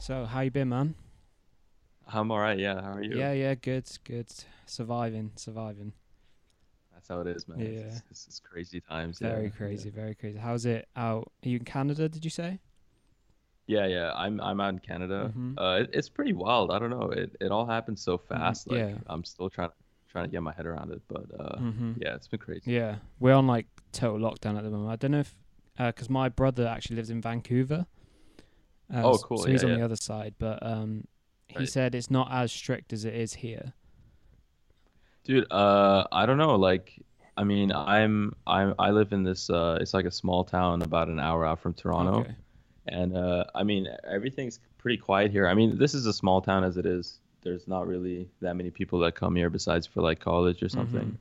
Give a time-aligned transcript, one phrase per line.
[0.00, 0.94] So, how you been, man?
[2.10, 2.58] I'm all right.
[2.58, 2.80] Yeah.
[2.80, 3.18] How are you?
[3.18, 4.28] Yeah, yeah, good, good.
[4.64, 5.92] Surviving, surviving.
[6.94, 7.58] That's how it is, man.
[7.58, 7.66] Yeah.
[7.80, 9.18] It's, it's, it's crazy times.
[9.18, 9.50] Very yeah.
[9.50, 10.38] crazy, very crazy.
[10.38, 11.30] How's it out?
[11.44, 12.08] Are you in Canada?
[12.08, 12.58] Did you say?
[13.66, 14.12] Yeah, yeah.
[14.14, 15.30] I'm I'm out in Canada.
[15.36, 15.58] Mhm.
[15.58, 16.70] Uh, it, it's pretty wild.
[16.70, 17.10] I don't know.
[17.10, 18.66] It it all happened so fast.
[18.70, 18.94] Like Mm-hmm.
[18.94, 19.00] yeah.
[19.08, 19.74] I'm still trying to
[20.08, 22.72] trying to get my head around it, but uh, hmm yeah, it's been crazy.
[22.72, 24.90] Yeah, we're on like total lockdown at the moment.
[24.92, 25.34] I don't know if
[25.78, 27.86] because my brother actually lives in Vancouver.
[28.92, 29.38] Uh, Oh, cool.
[29.38, 31.06] So he's Yeah, on the other side, but um,
[31.46, 31.68] he Right.
[31.68, 33.74] said it's not as strict as it is here.
[35.24, 36.56] Dude, uh, I don't know.
[36.56, 37.00] Like,
[37.36, 39.50] I mean, I'm I'm I live in this.
[39.50, 42.34] Uh, it's like a small town about an hour out from Toronto, Okay.
[42.88, 45.46] and uh, I mean, everything's pretty quiet here.
[45.46, 47.20] I mean, this is a small town as it is.
[47.42, 51.02] There's not really that many people that come here besides for like college or something.
[51.12, 51.16] Mhm.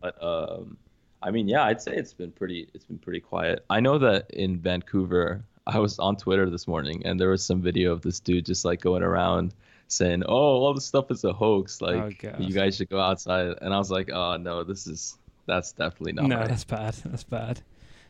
[0.00, 0.76] But um,
[1.22, 2.68] I mean, yeah, I'd say it's been pretty.
[2.74, 3.64] It's been pretty quiet.
[3.70, 7.60] I know that in Vancouver, I was on Twitter this morning, and there was some
[7.60, 9.54] video of this dude just like going around
[9.88, 11.80] saying, "Oh, all this stuff is a hoax.
[11.80, 12.36] Like, God.
[12.38, 16.12] you guys should go outside." And I was like, "Oh no, this is that's definitely
[16.12, 16.94] not no, right." that's bad.
[17.04, 17.62] That's bad.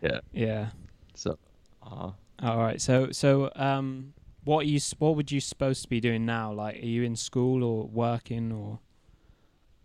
[0.02, 0.20] Yeah.
[0.32, 0.68] Yeah.
[1.14, 1.38] So,
[1.82, 2.10] uh,
[2.42, 2.80] All right.
[2.80, 4.12] So so um,
[4.44, 6.52] what are you what would you supposed to be doing now?
[6.52, 8.80] Like, are you in school or working or?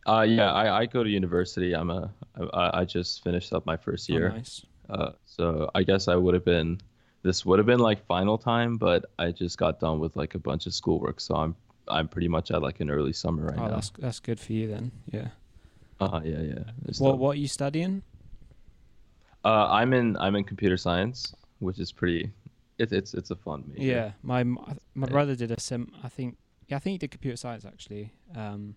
[0.05, 1.73] Uh, yeah, I, I go to university.
[1.73, 2.13] I'm a
[2.53, 4.29] I, I just finished up my first Oh, year.
[4.29, 4.65] nice.
[4.89, 6.81] Uh, so I guess I would have been
[7.23, 10.39] this would have been like final time, but I just got done with like a
[10.39, 11.55] bunch of schoolwork, so I'm
[11.87, 13.75] I'm pretty much at like an early summer right oh, now.
[13.75, 14.91] that's that's good for you then.
[15.11, 15.27] Yeah.
[15.99, 16.63] Uh, yeah, yeah.
[16.99, 18.03] What what are you studying?
[19.45, 22.31] Uh, I'm in I'm in computer science, which is pretty.
[22.77, 23.83] It's it's it's a fun major.
[23.83, 25.91] Yeah, my m- I th- my brother did a sim.
[26.03, 26.37] I think
[26.67, 28.13] yeah, I think he did computer science actually.
[28.35, 28.75] Um,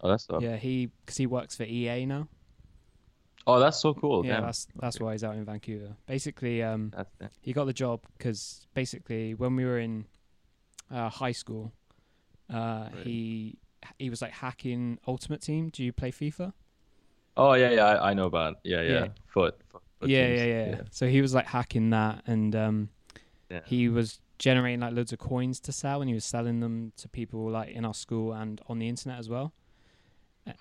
[0.00, 0.42] Oh, that's dope.
[0.42, 2.28] yeah, he because he works for EA now.
[3.46, 4.24] Oh, that's so cool.
[4.24, 4.42] yeah, Damn.
[4.44, 5.96] that's that's why he's out in Vancouver.
[6.06, 6.92] Basically, um,
[7.42, 10.06] he got the job because basically when we were in
[10.90, 11.72] uh, high school,
[12.52, 13.58] uh, he
[13.98, 15.68] he was like hacking Ultimate Team.
[15.70, 16.52] Do you play FIFA?
[17.36, 17.84] Oh yeah, yeah.
[17.86, 18.54] I, I know about.
[18.54, 18.58] It.
[18.70, 18.90] Yeah, yeah.
[18.92, 19.06] Yeah.
[19.26, 19.60] Foot.
[19.68, 20.40] foot, foot yeah, teams.
[20.40, 22.88] yeah, yeah, So he was like hacking that, and um,
[23.50, 23.60] Yeah.
[23.66, 27.08] he was generating like loads of coins to sell, and he was selling them to
[27.08, 29.52] people like in our school and on the internet as well.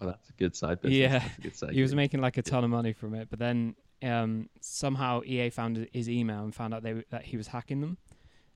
[0.01, 0.97] Oh, that's a good side business.
[0.97, 1.19] Yeah.
[1.19, 1.97] That's a good side he was gig.
[1.97, 6.09] making like a ton of money from it, but then um, somehow EA found his
[6.09, 7.97] email and found out they that he was hacking them,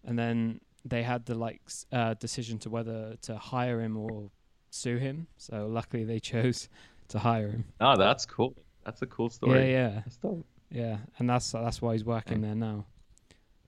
[0.05, 1.61] and then they had the like
[1.91, 4.29] uh, decision to whether to hire him or
[4.69, 5.27] sue him.
[5.37, 6.69] So luckily they chose
[7.09, 7.65] to hire him.
[7.81, 8.55] Oh, that's cool.
[8.85, 9.59] That's a cool story.
[9.59, 9.89] yeah, yeah.
[10.05, 10.45] That's dope.
[10.71, 12.85] yeah, and that's that's why he's working there now.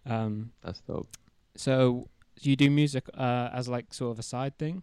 [0.06, 1.10] Um, That's dope.
[1.56, 2.08] so
[2.42, 4.82] you do music uh, as like sort of a side thing?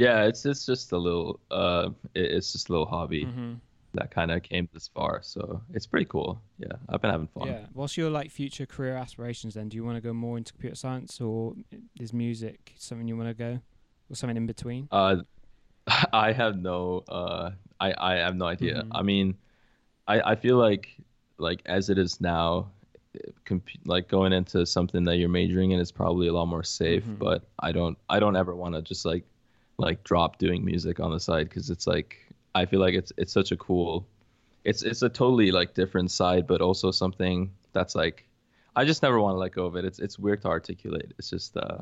[0.00, 3.52] Yeah, it's it's just a little uh, it, it's just a little hobby Mm-hmm.
[3.94, 6.40] that kind of came this far, so it's pretty cool.
[6.58, 7.48] Yeah, I've been having fun.
[7.48, 7.66] Yeah.
[7.74, 9.68] What's your like future career aspirations then?
[9.68, 11.54] Do you want to go more into computer science or
[12.00, 13.52] is music something you want to go
[14.08, 14.88] or something in between?
[14.90, 15.16] Uh,
[16.12, 17.50] I have no uh,
[17.80, 18.82] I I have no idea.
[18.84, 18.88] Mhm.
[18.92, 19.36] I mean,
[20.08, 20.84] I I feel like
[21.38, 22.70] like as it is now,
[23.44, 27.04] comp- like going into something that you're majoring in is probably a lot more safe.
[27.04, 27.18] Mhm.
[27.18, 29.24] But I don't I don't ever want to just like
[29.80, 32.18] like drop doing music on the side because it's like
[32.54, 34.06] I feel like it's it's such a cool,
[34.64, 38.26] it's it's a totally like different side, but also something that's like
[38.76, 39.84] I just never want to let go of it.
[39.84, 41.12] It's it's weird to articulate.
[41.18, 41.78] It's just uh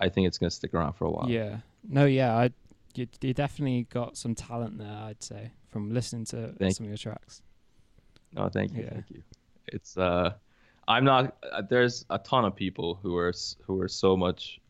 [0.00, 1.28] I think it's gonna stick around for a while.
[1.28, 1.58] Yeah.
[1.88, 2.50] No, yeah, I
[2.94, 6.90] you, you definitely got some talent there, I'd say, from listening to Thank some of
[6.90, 7.42] your tracks.
[8.32, 8.90] No, thank you, Yeah.
[8.90, 9.22] thank you.
[9.68, 10.34] It's uh,
[10.88, 11.36] I'm not.
[11.50, 13.32] Uh, there's a ton of people who are
[13.66, 14.60] who are so much,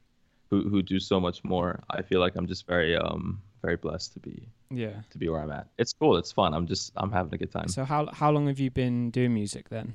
[0.52, 1.80] who who do so much more.
[1.88, 4.36] I feel like I'm just very um very blessed to be
[4.70, 4.96] Yeah.
[5.10, 5.66] to be where I'm at.
[5.78, 6.18] It's cool.
[6.18, 6.52] It's fun.
[6.52, 7.68] I'm just I'm having a good time.
[7.68, 9.94] So how how long have you been doing music then?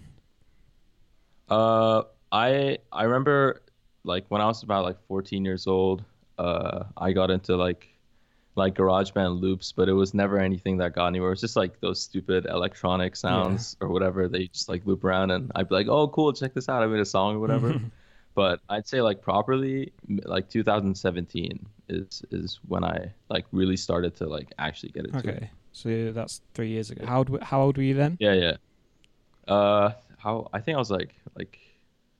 [1.49, 2.01] Uh,
[2.31, 3.61] I I remember
[4.03, 6.03] like when I was about like 14 years old.
[6.39, 7.87] Uh, I got into like
[8.55, 11.29] like GarageBand loops, but it was never anything that got anywhere.
[11.29, 15.29] It was just like those stupid electronic sounds or whatever They just like loop around,
[15.31, 16.33] and I'd be like, "Oh, cool!
[16.33, 16.81] Check this out!
[16.83, 17.79] I made a song or whatever."
[18.37, 24.27] but I'd say like properly, like 2017 is is when I like really started to
[24.27, 25.25] like actually get into it.
[25.27, 25.49] okay.
[25.71, 27.03] So that's three years ago.
[27.07, 28.15] How old, how old were you then?
[28.19, 28.55] Yeah, yeah.
[29.47, 31.57] Uh, how I think I was like like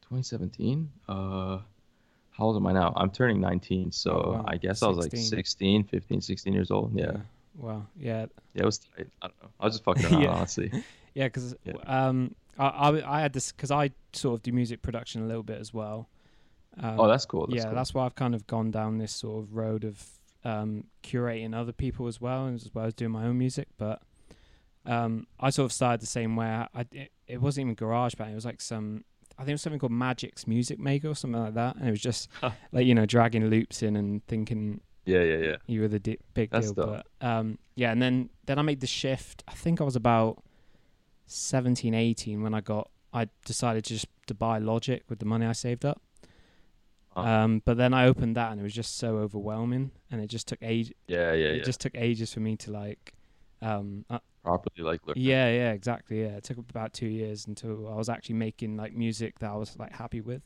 [0.10, 0.90] 2017.
[1.08, 1.60] Uh,
[2.32, 2.94] how old am I now?
[2.96, 4.46] I'm turning 19, so Oh, wow.
[4.48, 5.38] I guess I was like 16.
[5.38, 6.94] 16, 15, 16 years old.
[6.96, 7.22] Yeah, yeah,
[7.56, 7.86] Wow.
[7.96, 8.26] Yeah.
[8.56, 9.08] it was tight.
[9.22, 9.50] I don't know.
[9.60, 10.30] I was just fucking around, Yeah.
[10.30, 10.72] honestly.
[11.16, 11.74] Yeah, because Yeah.
[11.88, 15.44] um, I, I I had this because I sort of do music production a little
[15.44, 16.10] bit as well.
[16.80, 17.48] Um, Oh, that's cool.
[17.48, 17.76] That's yeah, cool.
[17.76, 20.04] that's why I've kind of gone down this sort of road of
[20.44, 23.68] um, curating other people as well, and as well as doing my own music.
[23.78, 24.02] But
[24.86, 26.48] um, I sort of started the same way.
[26.48, 28.32] I, I- it wasn't even GarageBand.
[28.32, 29.04] It was like some
[29.38, 31.92] I think it was something called Magix Music Maker or something like that, and it
[31.92, 32.52] was just Huh.
[32.72, 35.56] like you know dragging loops in and thinking Yeah, yeah, yeah.
[35.68, 36.86] you were the di- big That's deal.
[36.86, 37.04] dope.
[37.20, 39.44] But um, yeah, and then then I made the shift.
[39.48, 40.42] I think I was about
[41.28, 42.90] 17, 18 when I got.
[43.14, 46.02] I decided to just to buy Logic with the money I saved up.
[47.12, 47.22] Huh.
[47.22, 50.48] Um, but then I opened that and it was just so overwhelming, and it just
[50.48, 50.94] took age.
[51.08, 51.64] Yeah, yeah, It yeah.
[51.64, 53.14] just took ages for me to like.
[53.62, 55.16] Um, uh, Properly like learn.
[55.18, 56.22] yeah, yeah, exactly.
[56.22, 59.56] Yeah, it took about two years until I was actually making like music that I
[59.56, 60.42] was like happy with.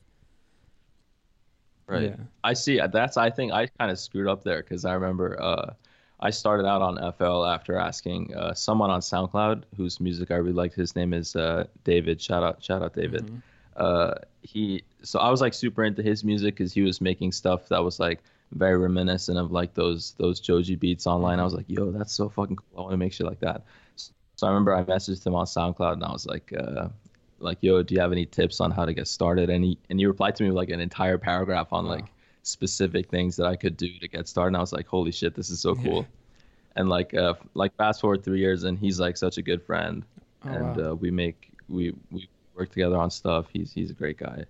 [1.87, 2.03] Right.
[2.03, 2.15] Yeah.
[2.43, 2.79] I see.
[2.91, 5.73] That's I think I kind of screwed up there because I remember uh,
[6.21, 10.53] I started out on FL after asking uh, someone on SoundCloud whose music I really
[10.53, 10.75] liked.
[10.75, 12.21] His name is uh, David.
[12.21, 13.25] Shout out, shout out, David.
[13.25, 13.41] Mhm.
[13.75, 17.69] Uh, he so I was like super into his music because he was making stuff
[17.69, 18.19] that was like
[18.51, 21.39] very reminiscent of like those those Joji beats online.
[21.39, 22.67] I was like, yo, that's so fucking cool.
[22.77, 23.63] I want to make shit like that.
[23.95, 26.89] So I remember I messaged him on SoundCloud and I was like, uh,
[27.39, 29.49] like, yo, do you have any tips on how to get started?
[29.49, 31.91] And he and he replied to me with like an entire paragraph on Wow.
[31.91, 32.05] like
[32.43, 34.49] specific things that I could do to get started.
[34.49, 36.07] And I was like, holy shit, this is so cool.
[36.75, 40.03] And like uh like fast forward three years and he's like such a good friend.
[40.45, 40.91] Oh, and wow.
[40.91, 43.47] uh, we make we we work together on stuff.
[43.51, 44.45] He's he's a great guy.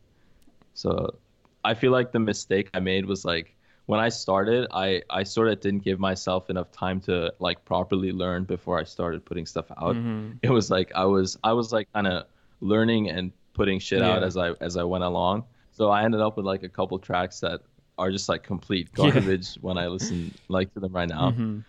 [0.74, 1.16] So
[1.64, 3.56] I feel like the mistake I made was like
[3.88, 8.12] when I started, I I sort of didn't give myself enough time to like properly
[8.12, 9.96] learn before I started putting stuff out.
[9.96, 10.38] Mhm.
[10.42, 12.26] It was like I was I was like kind of
[12.62, 15.44] learning and putting shit out as I as I went along.
[15.72, 17.62] So I ended up with like a couple tracks that
[18.02, 19.12] are just like complete Yeah.
[19.12, 21.64] garbage when I listen like to them right now Mhm.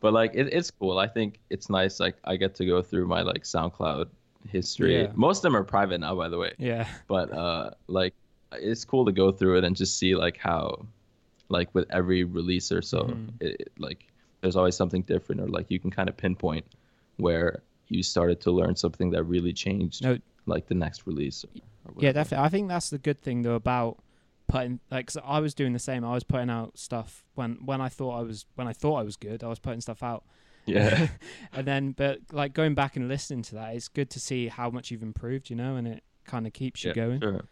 [0.00, 3.06] but like it, it's cool i think it's nice like i get to go through
[3.16, 4.06] my like soundcloud
[4.56, 5.12] history Yeah.
[5.26, 6.86] most of them are private now by the way Yeah.
[7.14, 8.14] but uh like
[8.70, 10.86] it's cool to go through it and just see like how
[11.56, 13.28] like with every release or so Mhm.
[13.46, 14.00] it, it- like
[14.40, 16.64] there's always something different or like you can kind of pinpoint
[17.26, 20.12] where you started to learn something that really changed No.
[20.46, 21.50] like the next release or
[22.04, 22.44] Yeah, definitely.
[22.46, 23.92] I think that's the good thing though about
[24.46, 26.04] putting like 'cause I was doing the same.
[26.04, 29.02] I was putting out stuff when when I thought I was when I thought I
[29.02, 29.42] was good.
[29.42, 30.24] I was putting stuff out.
[30.66, 31.08] yeah
[31.52, 34.70] and then but like going back and listening to that, it's good to see how
[34.70, 37.20] much you've improved, you know, and it kind of keeps you yeah, going.
[37.20, 37.44] sure.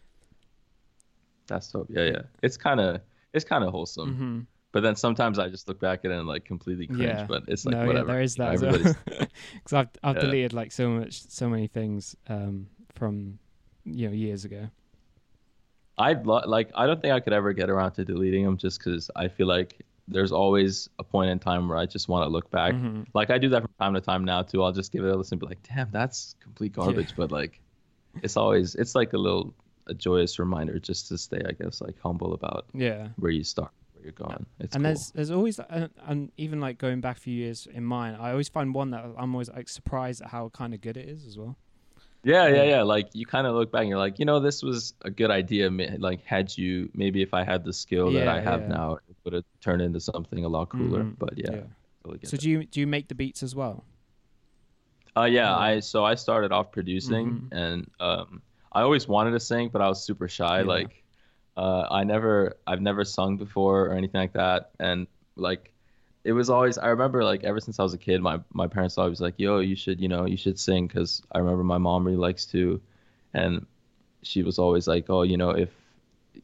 [1.47, 3.01] that's dope yeah yeah it's kind of
[3.33, 4.39] it's kind of wholesome hmm
[4.71, 7.19] But then sometimes I just look back at it and like completely cringe.
[7.19, 7.25] Yeah.
[7.27, 8.07] But it's like no, whatever.
[8.07, 8.73] yeah, there is that as well.
[9.53, 10.21] Because I've I've Yeah.
[10.21, 13.37] deleted like so much, so many things um, from
[13.85, 14.69] you know years ago.
[15.97, 16.71] I'd lo- like.
[16.75, 19.47] I don't think I could ever get around to deleting them just because I feel
[19.47, 22.73] like there's always a point in time where I just want to look back.
[22.73, 23.05] Mhm.
[23.13, 24.63] Like I do that from time to time now too.
[24.63, 27.15] I'll just give it a listen, and be like, damn, that's complete garbage.
[27.15, 27.61] But like,
[28.21, 29.53] it's always it's like a little
[29.87, 33.09] a joyous reminder just to stay, I guess, like humble about Yeah.
[33.17, 34.45] where you start, where you're going.
[34.59, 34.89] It's and cool.
[34.89, 38.31] there's there's always and, and even like going back a few years in mine, I
[38.31, 41.25] always find one that I'm always like surprised at how kind of good it is
[41.27, 41.55] as well.
[42.23, 42.63] Yeah, yeah, Yeah.
[42.63, 42.81] yeah.
[42.83, 45.31] Like you kind of look back and you're like, you know, this was a good
[45.31, 45.69] idea.
[45.69, 48.67] Like had you maybe if I had the skill that I have yeah.
[48.67, 51.03] now, it would have turned into something a lot cooler.
[51.03, 51.17] Mhm.
[51.17, 51.67] But yeah,
[52.03, 52.41] totally get So it.
[52.41, 53.85] do you do you make the beats as well?
[55.15, 55.55] Uh, yeah, Yeah.
[55.55, 57.51] I so I started off producing, Mhm.
[57.51, 58.41] and um,
[58.71, 60.61] I always wanted to sing, but I was super shy.
[60.61, 60.63] Yeah.
[60.63, 61.03] Like,
[61.57, 65.72] uh, I never, I've never sung before or anything like that, and like,
[66.23, 66.77] it was always.
[66.77, 69.59] I remember like ever since I was a kid, my my parents always like, "Yo,
[69.59, 72.81] you should, you know, you should sing," because I remember my mom really likes to,
[73.33, 73.65] and
[74.21, 75.69] she was always like, "Oh, you know, if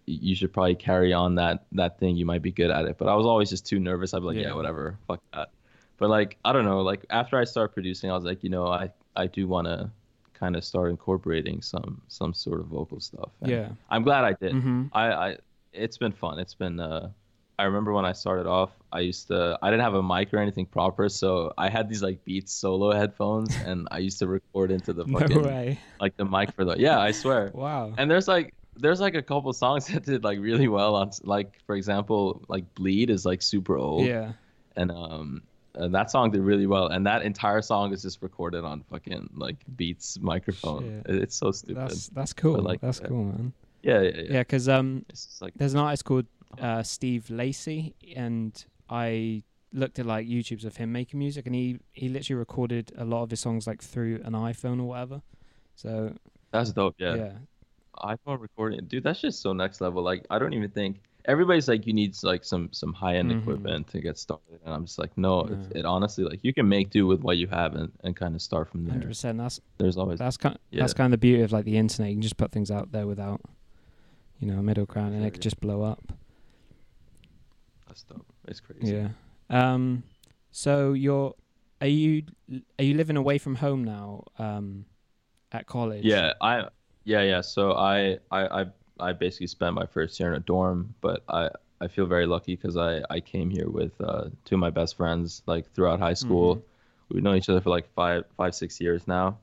[0.06, 3.08] you should probably carry on that that thing, you might be good at it." But
[3.08, 4.14] I was always just too nervous.
[4.14, 4.48] I'd be like, Yeah.
[4.50, 5.50] "Yeah, whatever, fuck that."
[5.98, 8.68] But like I don't know, like after I started producing, I was like, you know,
[8.68, 9.90] I I do want to
[10.34, 13.32] kind of start incorporating some some sort of vocal stuff.
[13.42, 13.70] And Yeah.
[13.90, 14.54] I'm glad I did.
[14.54, 15.38] hmm I I
[15.74, 16.40] it's been fun.
[16.40, 17.10] It's been uh
[17.60, 20.38] I remember when I started off, I used to I didn't have a mic or
[20.38, 24.72] anything proper, so I had these like Beats solo headphones and I used to record
[24.72, 25.78] into the No fucking way.
[26.00, 27.52] like the mic for the Yeah, I swear.
[27.60, 27.94] Wow.
[27.98, 31.60] And there's like there's like a couple songs that did like really well on like
[31.66, 34.32] for example, like Bleed is like super old yeah.
[34.78, 35.42] and um
[35.76, 39.30] and that song did really well and that entire song is just recorded on fucking
[39.36, 41.16] like beats microphone Shit.
[41.24, 42.62] It's so stupid That's that's cool.
[42.62, 43.10] like that's that.
[43.10, 43.52] cool, man.
[43.84, 46.26] yeah yeah yeah, Yeah, because um, it's like there's an artist called
[46.62, 51.80] uh, Steve Lacey, and I looked at like YouTubes of him making music, and he
[51.94, 55.22] he literally recorded a lot of his songs like through an iPhone or whatever.
[55.76, 56.14] So
[56.52, 57.32] that's dope yeah, yeah,
[58.04, 61.86] iphone recording dude that's just so next level like i don't even think everybody's like
[61.86, 63.42] you need like some some high-end Mhm.
[63.42, 65.54] equipment to get started and i'm just like no, No.
[65.70, 68.34] It, it honestly like you can make do with what you have and, and kind
[68.36, 69.38] of start from hundred there percent.
[69.38, 70.82] That's there's always that's kind Yeah.
[70.82, 72.10] that's kind of the beauty of like the internet.
[72.10, 73.42] You can just put things out there without,
[74.40, 75.50] you know, a middle ground, and Sure, it could yeah.
[75.50, 76.14] just blow up.
[77.90, 79.10] That's dope it's crazy Yeah.
[79.50, 80.04] Um.
[80.52, 81.36] So you're,
[81.82, 82.24] are you
[82.80, 84.24] are you living away from home now?
[84.38, 84.86] Um,
[85.52, 86.04] at college.
[86.06, 86.68] Yeah, I
[87.04, 87.42] yeah yeah.
[87.42, 88.66] So I I I,
[89.00, 91.50] I basically spent my first year in a dorm, but I
[91.82, 94.98] I feel very lucky because I I came here with uh, two of my best
[94.98, 96.58] friends like throughout high school.
[96.58, 96.62] Mhm.
[97.10, 99.38] We've known each other for like five five six years now.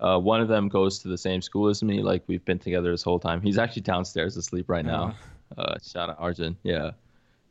[0.00, 2.02] Uh, one of them goes to the same school as me.
[2.02, 3.40] Like we've been together this whole time.
[3.40, 5.14] He's actually downstairs asleep right now.
[5.56, 6.56] Uh, shout out Arjun.
[6.64, 6.92] Yeah.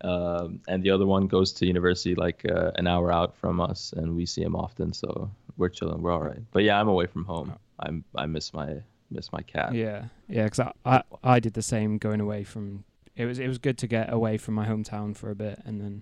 [0.03, 3.93] Um, and the other one goes to university like uh, an hour out from us,
[3.95, 4.93] and we see him often.
[4.93, 6.01] So we're chilling.
[6.01, 6.41] We're all right.
[6.51, 7.53] But yeah, I'm away from home.
[7.79, 9.74] I'm I miss my miss my cat.
[9.74, 12.83] Yeah, yeah, because I, I I did the same going away from.
[13.15, 15.79] It was it was good to get away from my hometown for a bit, and
[15.79, 16.01] then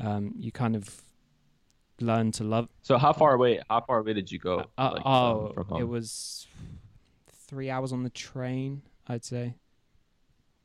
[0.00, 1.02] um, you kind of
[2.00, 2.68] learn to love.
[2.82, 3.60] So how far away?
[3.68, 4.66] How far away did you go?
[4.76, 5.82] Uh, like, oh, from, from home?
[5.82, 6.46] it was
[7.32, 9.54] three hours on the train, I'd say.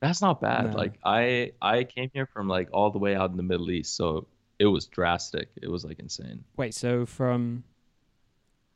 [0.03, 0.71] That's not bad.
[0.71, 0.77] No.
[0.77, 3.95] Like I I came here from like all the way out in the Middle East,
[3.95, 4.27] so
[4.59, 5.47] it was drastic.
[5.61, 6.43] It was like insane.
[6.57, 7.63] Wait, so from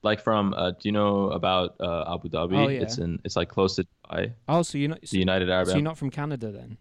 [0.04, 2.58] Like from uh, do you know about uh, Abu Dhabi?
[2.58, 2.82] Oh, yeah.
[2.84, 5.68] It's in it's like close to Dubai, oh, so you're not the United Arab.
[5.68, 6.78] so you're not from Canada then?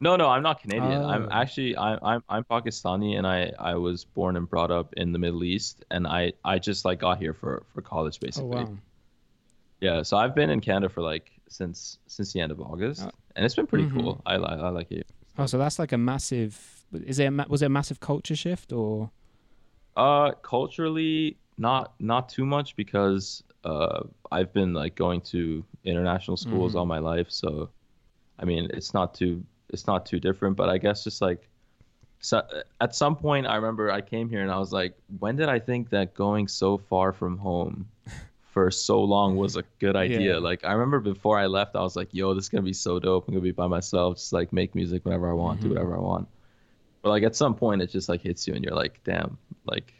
[0.00, 1.02] No, no, I'm not Canadian.
[1.04, 1.40] I'm Oh.
[1.40, 5.18] actually I'm I'm I'm Pakistani, and I I was born and brought up in the
[5.18, 8.48] Middle East, and I I just like got here for for college basically.
[8.48, 8.74] Oh basically.
[8.74, 8.80] wow.
[9.80, 13.10] Yeah, so I've been in Canada for like since since the end of August, Oh.
[13.36, 14.00] and it's been pretty Mhm.
[14.00, 14.22] cool.
[14.26, 15.06] I like I like it.
[15.38, 16.84] Oh, so that's like a massive.
[16.92, 19.10] Is it a was it a massive culture shift or?
[19.96, 24.00] Uh, culturally, not not too much because uh,
[24.32, 26.78] I've been like going to international schools Mhm.
[26.78, 27.68] all my life, so
[28.38, 30.56] I mean, it's not too it's not too different.
[30.56, 31.48] But I guess just like
[32.20, 32.40] so,
[32.80, 35.58] at some point, I remember I came here and I was like, when did I
[35.58, 37.88] think that going so far from home
[38.52, 40.34] for so long was a good idea?
[40.34, 40.38] Yeah.
[40.38, 42.98] Like I remember before I left, I was like, yo, this is gonna be so
[43.00, 43.26] dope.
[43.26, 45.70] I'm gonna be by myself, just like make music whenever I want, do Mhm.
[45.70, 46.28] whatever I want.
[47.02, 49.92] But like at some point, it just like hits you, and you're like, damn, like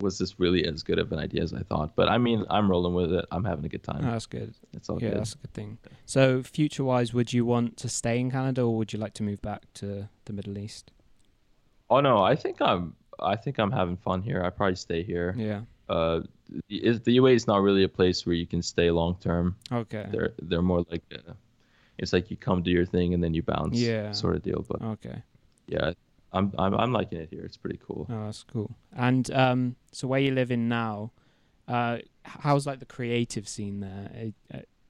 [0.00, 1.94] was this really as good of an idea as I thought?
[1.96, 3.24] But I mean, I'm rolling with it.
[3.30, 4.02] I'm having a good Oh, time.
[4.02, 4.52] that's good.
[4.72, 5.18] It's all yeah, good.
[5.18, 5.78] that's a good thing.
[6.04, 9.22] So, future wise, would you want to stay in Canada or would you like to
[9.22, 10.90] move back to the Middle East?
[11.90, 12.94] Oh no, I think I'm.
[13.20, 14.42] I think I'm having fun here.
[14.42, 15.34] I probably stay here.
[15.36, 15.62] Yeah.
[15.88, 16.22] Uh,
[16.68, 19.56] the, is- the UAE is not really a place where you can stay long term.
[19.72, 20.06] Okay.
[20.10, 21.32] They're they're more like, uh,
[21.98, 23.78] it's like you come do your thing and then you bounce.
[23.78, 24.12] Yeah.
[24.12, 24.64] Sort of deal.
[24.68, 25.22] But Okay.
[25.68, 25.92] yeah,
[26.32, 27.44] I'm I'm I'm liking it here.
[27.44, 28.06] It's pretty cool.
[28.10, 28.76] Oh, that's cool.
[28.96, 31.12] And um, so where you live in now,
[31.68, 34.32] uh, how's like the creative scene there?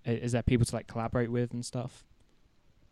[0.04, 2.04] Is there people to like collaborate with and stuff?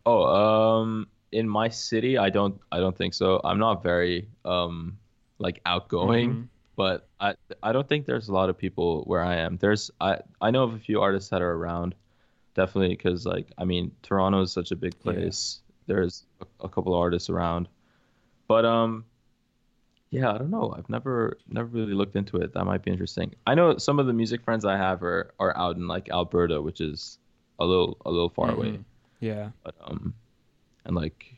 [0.05, 3.41] Oh, um, in my city, I don't I don't think so.
[3.43, 4.97] I'm not very um
[5.39, 6.29] like outgoing.
[6.33, 6.47] Mhm.
[6.75, 9.57] But I I don't think there's a lot of people where I am.
[9.57, 11.95] There's I I know of a few artists that are around,
[12.55, 15.13] definitely because like I mean Toronto is such a big Yeah.
[15.13, 15.61] place.
[15.87, 17.67] There's a, a couple of artists around,
[18.47, 19.05] but um,
[20.11, 20.73] yeah, I don't know.
[20.77, 22.53] I've never never really looked into it.
[22.53, 23.33] That might be interesting.
[23.47, 26.61] I know some of the music friends I have are are out in like Alberta,
[26.61, 27.17] which is
[27.59, 28.67] a little a little far away.
[28.71, 28.83] Mhm.
[29.19, 29.49] Yeah.
[29.63, 30.13] But um,
[30.85, 31.35] and like,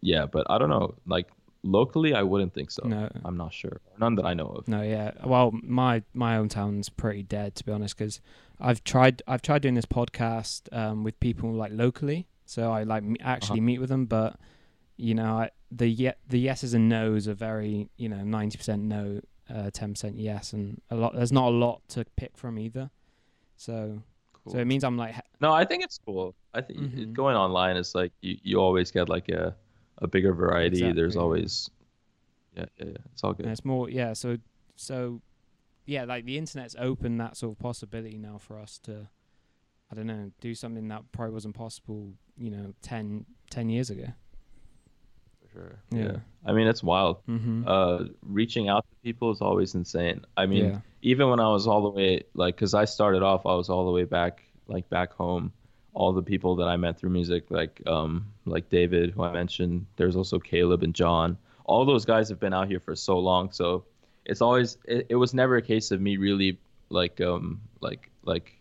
[0.00, 0.94] yeah, but I don't know.
[1.06, 1.28] Like
[1.62, 2.82] locally, I wouldn't think so.
[2.86, 3.08] No.
[3.24, 3.80] I'm not sure.
[3.98, 4.68] None that I know of.
[4.68, 5.12] No, yeah.
[5.24, 8.20] Well, my my own town's pretty dead to be honest, because
[8.60, 13.02] I've tried I've tried doing this podcast um, with people like locally, so I like
[13.20, 14.38] actually meet with them, but
[14.96, 18.82] you know, I, the ye- the yeses and nos are very you know ninety percent
[18.82, 19.20] no,
[19.54, 21.14] uh, ten percent yes, and a lot.
[21.14, 22.90] There's not a lot to pick from either,
[23.56, 24.02] so
[24.44, 24.52] Cool.
[24.54, 26.34] so it means I'm like No, I think it's cool.
[26.54, 27.12] I think Mhm.
[27.12, 29.54] going online is like you, you always get like a
[29.98, 30.92] a bigger variety.
[30.92, 31.70] There's always
[32.56, 32.96] yeah, yeah, yeah.
[33.12, 33.46] It's all and good.
[33.46, 34.12] it's more yeah.
[34.12, 34.38] So
[34.76, 35.20] so
[35.84, 39.08] yeah, like the internet's opened that sort of possibility now for us to.
[39.90, 44.06] I don't know, do something that probably wasn't possible, you know, 10, 10 years ago.
[45.40, 45.78] For sure.
[45.92, 46.02] Yeah.
[46.02, 46.16] Yeah.
[46.44, 47.24] I mean, it's wild.
[47.28, 47.68] Mm-hmm.
[47.68, 50.24] Uh, reaching out to people is always insane.
[50.36, 50.78] I mean, yeah.
[51.02, 53.86] even when I was all the way like, cause I started off, I was all
[53.86, 55.52] the way back, like back home.
[56.00, 59.86] All the people that I met through music, like um, like David, who I mentioned.
[59.96, 61.38] There's also Caleb and John.
[61.64, 63.82] All those guys have been out here for so long, so
[64.26, 66.58] it's always it, it was never a case of me really
[66.90, 68.52] like um like like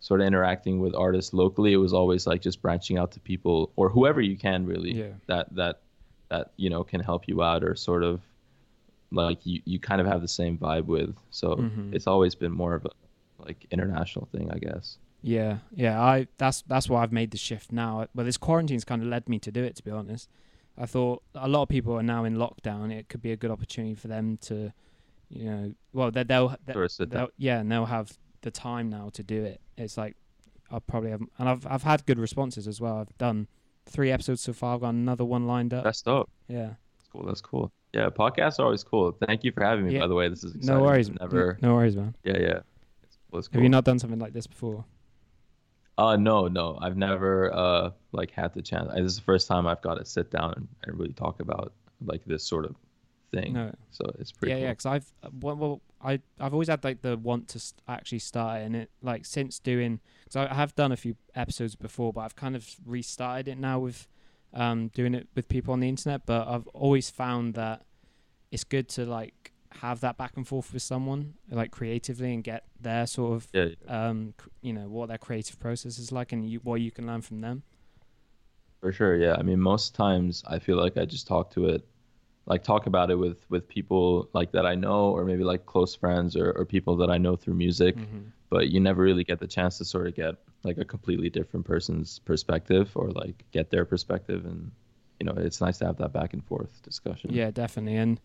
[0.00, 1.72] sort of interacting with artists locally.
[1.72, 5.12] It was always like just branching out to people or whoever you can really Yeah.
[5.28, 5.80] that that
[6.30, 8.20] that you know can help you out or sort of
[9.12, 11.14] like you, you kind of have the same vibe with.
[11.30, 11.94] So Mhm.
[11.94, 12.90] it's always been more of a
[13.38, 14.98] like international thing, I guess.
[15.26, 16.02] Yeah, yeah.
[16.02, 18.06] I that's that's why I've made the shift now.
[18.14, 19.74] Well, this quarantine's kind of led me to do it.
[19.76, 20.28] To be honest,
[20.76, 22.92] I thought a lot of people are now in lockdown.
[22.92, 24.70] It could be a good opportunity for them to,
[25.30, 27.20] you know, well, they, they'll, they, Sort of sit down.
[27.20, 29.62] they'll yeah, and they'll have the time now to do it.
[29.78, 30.14] It's like
[30.70, 32.98] I'll probably have, and I've I've had good responses as well.
[32.98, 33.48] I've done
[33.86, 34.74] three episodes so far.
[34.74, 35.84] I've got another one lined up.
[35.84, 36.28] That's dope.
[36.48, 37.24] yeah, That's cool.
[37.26, 37.72] That's cool.
[37.94, 39.16] Yeah, podcasts are always cool.
[39.26, 39.94] Thank you for having me.
[39.94, 40.00] Yeah.
[40.00, 40.78] By the way, this is exciting.
[40.78, 41.10] no worries.
[41.10, 41.58] Never.
[41.62, 42.14] no worries, man.
[42.24, 42.58] Yeah, yeah.
[43.04, 43.58] It's was cool.
[43.60, 44.84] Have you not done something like this before?
[45.96, 48.92] Uh, no, no, I've never uh like had the chance.
[48.94, 51.72] This is the first time I've got to sit down and, and really talk about
[52.04, 52.74] like this sort of
[53.32, 53.52] thing.
[53.52, 53.72] No.
[53.90, 54.50] So it's pretty.
[54.50, 54.64] yeah, cool.
[54.64, 54.70] yeah.
[54.70, 58.60] Because I've well, well, I I've always had like the want to st- actually start
[58.60, 62.22] it, and it like since doing because I have done a few episodes before, but
[62.22, 64.08] I've kind of restarted it now with
[64.52, 66.26] um doing it with people on the internet.
[66.26, 67.82] But I've always found that
[68.50, 72.64] it's good to like have that back and forth with someone like creatively and get
[72.80, 76.60] their sort of Yeah, um you know what their creative process is like and you,
[76.60, 77.62] what you can learn from them.
[78.80, 79.16] for sure.
[79.16, 81.86] Yeah, I mean, most times I feel like I just talk to it,
[82.46, 85.94] like talk about it with with people like that I know, or maybe like close
[85.94, 87.96] friends or or people that I know through music.
[87.96, 88.32] Mhm.
[88.50, 91.66] But you never really get the chance to sort of get like a completely different
[91.66, 94.70] person's perspective or like get their perspective, and
[95.18, 97.30] you know, it's nice to have that back and forth discussion.
[97.32, 97.96] Yeah, definitely.
[97.96, 98.20] And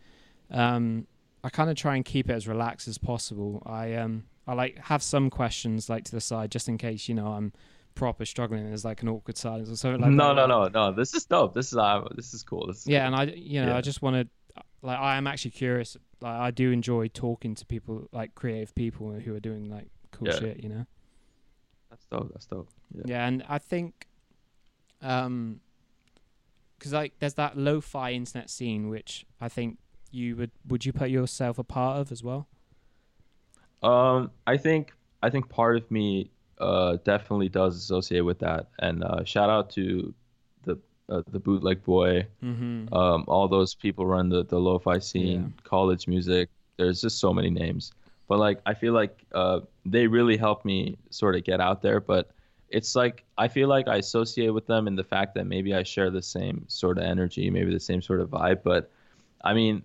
[0.52, 1.08] um,
[1.44, 3.64] I kind of try and keep it as relaxed as possible.
[3.66, 7.16] I um, I like have some questions like to the side just in case you
[7.16, 7.54] know I'm
[7.96, 8.62] proper struggling.
[8.62, 10.48] and There's like an awkward silence or something like no, that.
[10.48, 10.92] no, no, no.
[10.92, 11.54] This is dope.
[11.54, 12.68] This is uh, this is cool.
[12.68, 13.20] This is Yeah, cool.
[13.20, 13.78] and I you know Yeah.
[13.78, 15.96] I just want to like I am actually curious.
[16.22, 20.28] Like I do enjoy talking to people like creative people who are doing like cool
[20.28, 20.40] Yeah.
[20.40, 20.64] shit.
[20.64, 20.86] You know.
[21.90, 22.30] that's dope.
[22.34, 22.70] That's dope.
[22.94, 23.04] Yeah.
[23.06, 24.08] Yeah, and I think,
[25.02, 25.60] um,
[26.78, 29.78] because like there's that lo-fi internet scene, which I think
[30.12, 32.48] you would would you put yourself a part of as well?
[33.82, 39.04] Um, I think I think part of me uh definitely does associate with that, and
[39.04, 40.14] uh, shout out to
[40.64, 40.78] the
[41.10, 42.94] uh, the bootleg boy, Mm-hmm.
[42.94, 45.62] um, all those people run the the lo-fi scene, Yeah.
[45.64, 46.50] college music.
[46.78, 47.92] There's just so many names,
[48.28, 52.00] but like I feel like uh they really helped me sort of get out there,
[52.00, 52.32] but.
[52.72, 55.82] It's like I feel like I associate with them in the fact that maybe I
[55.82, 58.92] share the same sort of energy, maybe the same sort of vibe, but
[59.44, 59.82] I mean,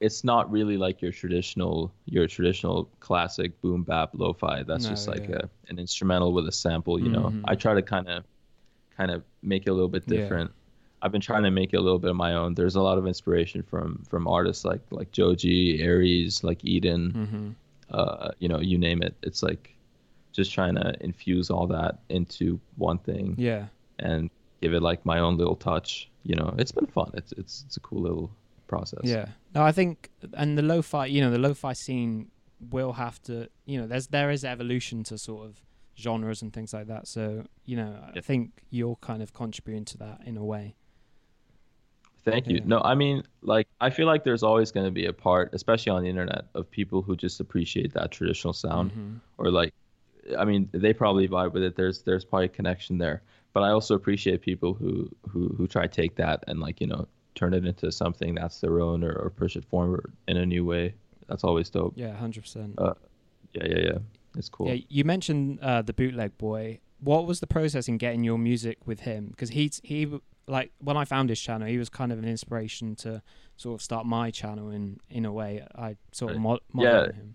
[0.00, 5.08] it's not really like your traditional your traditional classic boom bap lo-fi that's No, just
[5.08, 5.36] like yeah.
[5.44, 7.42] a, an instrumental with a sample you know Mhm.
[7.44, 8.24] i try to kind of
[8.96, 10.16] kind of make it a little bit Yeah.
[10.20, 10.50] different
[11.02, 12.98] i've been trying to make it a little bit of my own there's a lot
[12.98, 17.48] of inspiration from from artists like like joji aries like eden Mm-hmm.
[17.98, 19.74] uh you know you name it it's like
[20.32, 23.66] just trying to infuse all that into one thing Yeah.
[24.00, 24.28] and
[24.60, 27.76] give it like my own little touch you know it's been fun it's it's, it's
[27.76, 28.30] a cool little
[28.66, 29.26] process Yeah.
[29.54, 32.30] No, I think and the lo-fi, you know, the lo-fi scene
[32.70, 35.60] will have to, you know, there's there is evolution to sort of
[35.96, 37.06] genres and things like that.
[37.06, 40.74] So, you know, I think you're kind of contributing to that in a way.
[42.24, 42.56] Thank you.
[42.56, 42.62] Yeah.
[42.64, 45.90] No, I mean, like, I feel like there's always going to be a part, especially
[45.90, 49.20] on the internet, of people who just appreciate that traditional sound, Mhm.
[49.36, 49.74] or like,
[50.38, 51.76] I mean, they probably vibe with it.
[51.76, 53.22] There's there's probably a connection there,
[53.52, 56.86] but I also appreciate people who who who try to take that and like you
[56.86, 60.46] know turn it into something that's their own or, or push it forward in a
[60.46, 60.94] new way.
[61.28, 61.94] That's always dope.
[61.96, 62.74] Yeah, hundred percent.
[62.78, 62.94] Uh,
[63.52, 63.98] Yeah, yeah, yeah.
[64.36, 64.68] It's cool.
[64.68, 66.80] Yeah, you mentioned uh, the bootleg boy.
[67.00, 69.28] What was the process in getting your music with him?
[69.30, 70.08] Because he's he
[70.46, 73.22] like when I found his channel, he was kind of an inspiration to
[73.56, 75.66] sort of start my channel in in a way.
[75.76, 77.06] I sort of mod- Yeah.
[77.12, 77.34] him.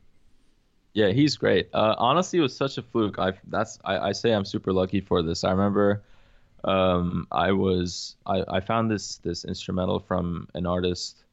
[0.94, 1.70] Yeah, he's great.
[1.74, 3.20] Uh, honestly, it was such a fluke.
[3.20, 5.44] I that's I, I say I'm super lucky for this.
[5.44, 6.04] I remember
[6.64, 11.24] um, I was I, I found this this instrumental from an artist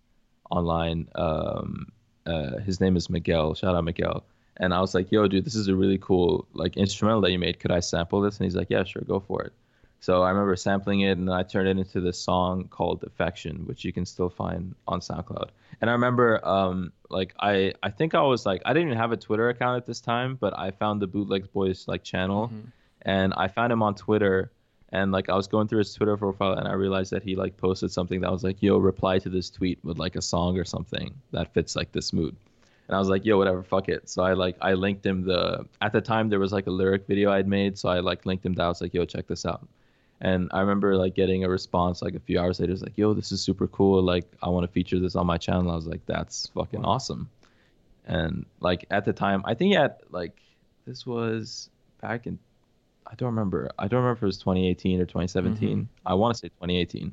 [0.51, 1.09] online.
[1.15, 1.93] Um,
[2.27, 3.55] uh, his name is Miguel.
[3.55, 4.25] Shout out Miguel.
[4.59, 7.39] And I was like, "Yo, dude, this is a really cool like instrumental that you
[7.39, 7.61] made.
[7.61, 9.53] Could I sample this?" And he's like, "Yeah, sure, go for it."
[10.01, 13.67] So I remember sampling it, and then I turned it into this song called "Affection,"
[13.67, 15.49] which you can still find on SoundCloud.
[15.81, 19.13] And I remember, um, like I, I think I was like, I didn't even have
[19.13, 22.73] a Twitter account at this time, but I found the Bootlegs Boys like channel, Mhm.
[23.03, 24.51] and I found him on Twitter,
[24.91, 27.57] and like I was going through his Twitter profile, and I realized that he like
[27.57, 30.65] posted something that was like, "Yo, reply to this tweet with like a song or
[30.65, 32.37] something that fits like this mood."
[32.89, 35.67] And I was like, "Yo, whatever, fuck it." So I like I linked him the.
[35.81, 38.47] At the time, there was like a lyric video I'd made, so I like linked
[38.47, 38.65] him that.
[38.65, 39.67] I was like, "Yo, check this out."
[40.21, 42.73] And I remember like getting a response like a few hours later.
[42.73, 44.03] It's like, "Yo, this is super cool.
[44.03, 47.29] Like, I want to feature this on my channel." I was like, "That's fucking awesome."
[48.07, 50.41] And like at the time, I think at like
[50.87, 51.71] this was
[52.01, 52.39] back in
[53.07, 53.71] I don't remember.
[53.79, 55.79] I don't remember if it was 2018 or 2017.
[55.79, 55.87] Mhm.
[56.05, 57.13] I want to say 2018.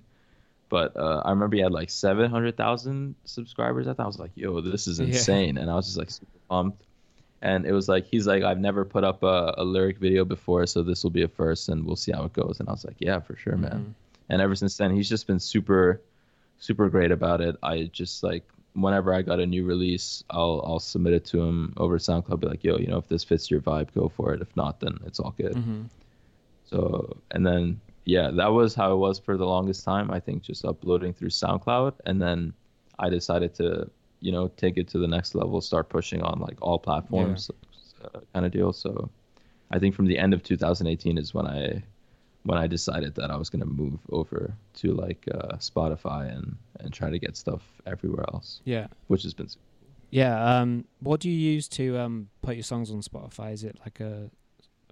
[0.70, 3.88] But uh, I remember he had like 700,000 subscribers.
[3.88, 5.06] I thought I was like, yo, this is Yeah.
[5.08, 5.58] insane.
[5.58, 6.84] And I was just like super pumped.
[7.42, 10.66] And it was like, he's like, I've never put up a, a lyric video before,
[10.66, 12.60] so this will be a first and we'll see how it goes.
[12.60, 13.72] And I was like, yeah, for sure, man.
[13.72, 13.94] Mhm.
[14.30, 16.02] And ever since then, he's just been super,
[16.58, 17.58] super great about it.
[17.62, 21.74] I just like, whenever I got a new release, I'll I'll submit it to him
[21.78, 22.40] over SoundCloud.
[22.40, 24.42] Be like, yo, you know, if this fits your vibe, go for it.
[24.42, 25.54] If not, then it's all good.
[25.54, 25.86] Mhm.
[26.66, 30.12] So and then yeah, that was how it was for the longest time.
[30.12, 32.54] I think just uploading through SoundCloud, and then
[33.00, 33.90] I decided to
[34.22, 37.50] you know take it to the next level, start pushing on like all platforms.
[38.04, 38.74] uh, kind of deal.
[38.74, 39.10] So
[39.72, 41.82] I think from the end of 2018 is when I
[42.44, 46.92] when I decided that I was gonna move over to like uh, Spotify and and
[46.94, 48.88] try to get stuff everywhere else, Yeah.
[49.08, 49.48] which has been
[50.12, 50.36] Yeah.
[50.60, 53.54] Um, what do you use to um put your songs on Spotify?
[53.54, 54.30] Is it like a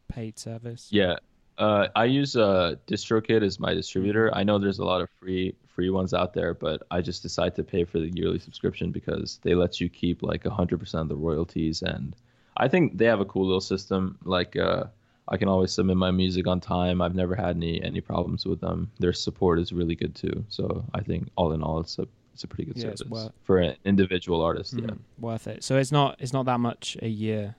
[0.08, 0.88] paid service?
[0.92, 1.18] Yeah.
[1.58, 4.34] Uh, I use uh, DistroKid as my distributor.
[4.34, 7.56] I know there's a lot of free free ones out there, but I just decide
[7.56, 11.16] to pay for the yearly subscription because they let you keep like 100% of the
[11.16, 12.16] royalties, and
[12.58, 14.18] I think they have a cool little system.
[14.24, 14.86] Like uh,
[15.28, 17.02] I can always submit my music on time.
[17.02, 18.92] I've never had any any problems with them.
[19.00, 20.44] Their support is really good too.
[20.50, 23.58] So I think all in all, it's a it's a pretty good Yeah, service for
[23.60, 24.74] an individual artist.
[24.74, 24.88] Yeah.
[24.88, 25.64] Mm, Worth it.
[25.64, 27.56] So it's not it's not that much a year.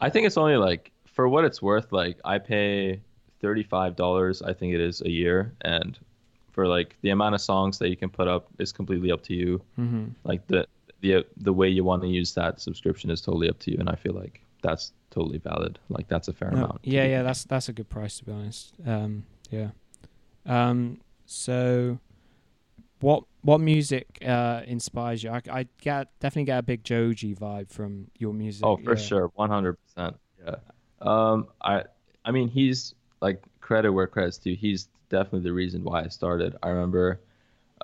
[0.00, 1.92] I think it's only like for what it's worth.
[1.92, 3.00] Like I pay
[3.40, 4.42] thirty five dollars.
[4.42, 5.98] I think it is a year, and
[6.50, 9.34] for like the amount of songs that you can put up is completely up to
[9.34, 9.62] you.
[9.78, 10.08] Mm-hmm.
[10.24, 10.66] Like the
[11.00, 13.88] the the way you want to use that subscription is totally up to you, and
[13.88, 15.78] I feel like that's totally valid.
[15.88, 16.80] Like that's a fair amount.
[16.82, 18.72] yeah, yeah, that's that's a good price to be honest.
[18.86, 19.70] Um, yeah.
[20.46, 21.98] Um, so
[23.00, 25.30] what what music uh inspires you?
[25.30, 28.64] I, I get definitely get a big Joji vibe from your music.
[28.64, 29.02] Oh, for yeah.
[29.02, 30.16] sure, one hundred percent.
[30.44, 30.56] Yeah.
[31.00, 31.84] Um, I
[32.24, 34.54] I mean, he's like credit where credit's due.
[34.54, 36.56] He's definitely the reason why I started.
[36.62, 37.20] I remember.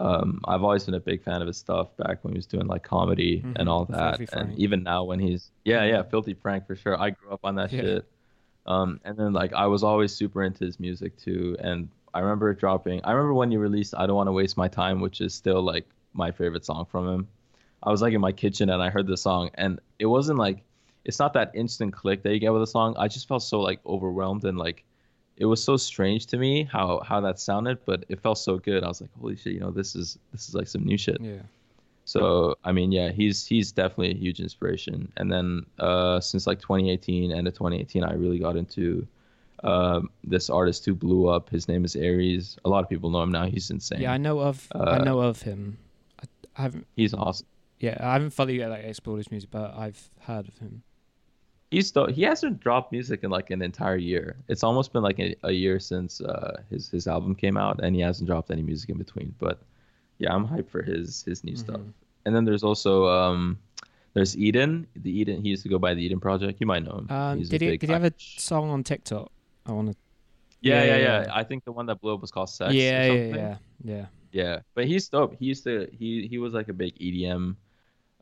[0.01, 2.67] Um, I've always been a big fan of his stuff back when he was doing
[2.67, 6.67] like comedy Mhm, and all that, and even now when he's yeah yeah Filthy Frank
[6.67, 6.99] for sure.
[6.99, 7.81] I grew up on that Yeah.
[7.83, 8.09] shit.
[8.67, 12.53] Um, and then like I was always super into his music too, and I remember
[12.55, 13.01] dropping.
[13.05, 15.63] I remember when he released "I Don't Want to Waste My Time," which is still
[15.63, 17.29] like my favorite song from him.
[17.83, 20.63] I was like in my kitchen and I heard the song, and it wasn't like
[21.05, 22.95] it's not that instant click that you get with a song.
[22.99, 24.85] I just felt so like overwhelmed and like
[25.39, 28.85] it was so strange to me how how that sounded, but it felt so good.
[28.85, 31.19] I was like, holy shit, you know, this is this is like some new shit.
[31.21, 31.43] Yeah.
[32.05, 35.13] So I mean, yeah, he's he's definitely a huge inspiration.
[35.17, 39.07] And then uh, since like 2018, end of 2018, I really got into
[39.65, 41.51] um, this artist who blew up.
[41.51, 42.57] His name is Aries.
[42.65, 43.47] A lot of people know him now.
[43.47, 44.01] He's insane.
[44.01, 45.79] Yeah, I know of I Uh, know of him.
[46.21, 46.25] I,
[46.57, 47.47] I haven't he's awesome.
[47.79, 50.83] yeah, I haven't fully like explored his music, but I've heard of him.
[51.71, 54.37] He's still, he hasn't dropped music in like an entire year.
[54.49, 57.95] It's almost been like a, a year since uh, his his album came out, and
[57.95, 59.35] he hasn't dropped any music in between.
[59.39, 59.61] But
[60.19, 61.81] yeah, I'm hyped for his his new stuff.
[61.81, 61.93] Mhm.
[62.25, 63.59] And then there's also um,
[64.15, 64.87] there's Eden.
[64.97, 66.59] The Eden he used to go by the Eden Project.
[66.61, 67.11] You might know him.
[67.11, 69.31] Um, did he did he have a song on TikTok?
[69.67, 69.97] I want to.
[70.63, 71.37] Yeah, Yeah, yeah, yeah, yeah.
[71.37, 72.73] I think the one that blew up was called Sex.
[72.75, 73.35] Yeah, yeah, something.
[73.35, 74.07] yeah, yeah.
[74.33, 75.37] Yeah, but he's dope.
[75.39, 77.57] He used to he he was like a big EDM,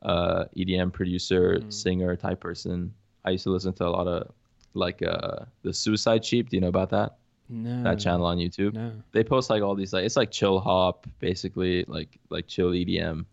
[0.03, 1.73] uh, EDM producer, Mm.
[1.73, 2.93] singer type person.
[3.27, 4.31] I used to listen to a lot of
[4.73, 6.49] like uh the Suicide Sheep.
[6.49, 7.09] Do you know about that?
[7.49, 7.83] No.
[7.83, 8.73] That channel on YouTube.
[8.73, 8.91] No.
[9.11, 13.25] They post like all these like it's like chill hop, basically like like chill EDM.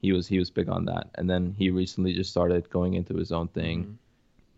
[0.00, 3.14] He was he was big on that, and then he recently just started going into
[3.22, 3.76] his own thing.
[3.84, 3.94] Mhm.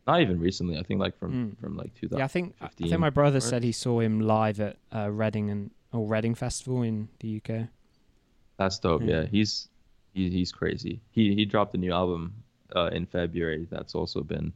[0.06, 0.76] Not even recently.
[0.78, 1.60] I think like from Mm.
[1.60, 2.18] from like 2000.
[2.18, 5.50] Yeah, I think I think my brother said he saw him live at uh, Reading
[5.50, 7.50] and or Reading Festival in the UK.
[8.58, 9.02] That's dope.
[9.02, 9.08] Yeah.
[9.22, 9.68] Yeah, he's
[10.14, 11.00] he, he's crazy.
[11.10, 12.22] He he dropped a new album
[12.76, 13.66] uh, in February.
[13.70, 14.52] That's also been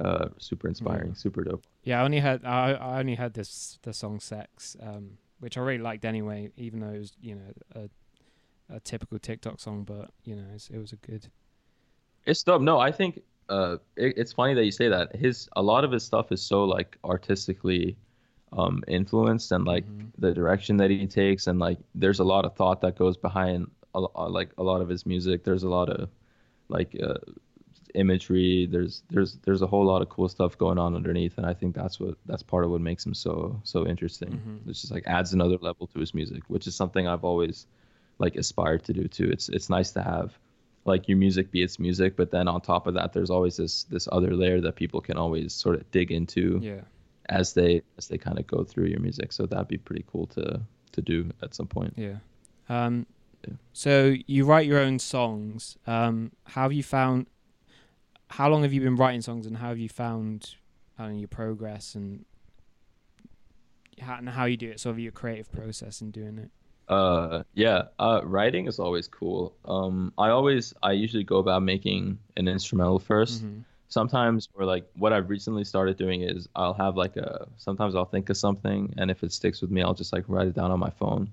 [0.00, 1.14] uh, super inspiring, Yeah.
[1.14, 1.64] super dope.
[1.84, 5.60] Yeah, I only heard I, I only heard this the song "Sex," um, which I
[5.60, 10.10] really liked anyway, even though it was you know a, a typical TikTok song, but
[10.24, 11.28] you know it's, it was a good.
[12.26, 12.62] It's dope.
[12.62, 15.16] No, I think uh, it, it's funny that you say that.
[15.16, 17.96] His a lot of his stuff is so like artistically
[18.52, 20.12] um, influenced and like Mhm.
[20.18, 23.70] the direction that he takes and like there's a lot of thought that goes behind
[23.94, 25.44] a, like a lot of his music.
[25.44, 26.10] There's a lot of
[26.68, 27.14] like uh,
[27.94, 28.66] imagery.
[28.66, 31.74] There's there's there's a whole lot of cool stuff going on underneath, and I think
[31.74, 34.30] that's what that's part of what makes him so so interesting.
[34.32, 34.68] Mhm.
[34.70, 37.66] It's just like adds another level to his music, which is something I've always
[38.18, 39.30] like aspired to do too.
[39.30, 40.38] It's it's nice to have
[40.84, 43.84] like your music be its music, but then on top of that, there's always this
[43.84, 46.80] this other layer that people can always sort of dig into Yeah.
[47.28, 49.32] as they as they kind of go through your music.
[49.32, 50.60] So that'd be pretty cool to
[50.92, 51.94] to do at some point.
[51.96, 52.16] Yeah.
[52.68, 53.06] Um.
[53.72, 55.78] So you write your own songs.
[55.86, 57.26] Um, how have you found?
[58.30, 60.54] How long have you been writing songs, and how have you found
[60.98, 62.24] I don't know, your progress and
[64.00, 64.80] how, and how you do it?
[64.80, 66.50] Sort of your creative process in doing it.
[66.88, 67.82] Uh, yeah.
[67.98, 69.54] Uh, writing is always cool.
[69.64, 73.64] Um, I always I usually go about making an instrumental 1st Mhm.
[73.88, 78.04] Sometimes, or like what I've recently started doing is I'll have like a sometimes I'll
[78.04, 80.70] think of something, and if it sticks with me, I'll just like write it down
[80.70, 81.28] on my phone,